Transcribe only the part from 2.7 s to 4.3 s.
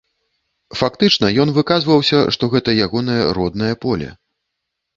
ягонае роднае поле.